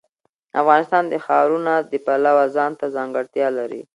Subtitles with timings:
[0.61, 3.81] افغانستان د ښارونه د پلوه ځانته ځانګړتیا لري.